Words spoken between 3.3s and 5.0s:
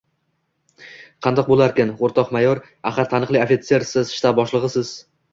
ofitsersiz, shtab boshlig‘isiz.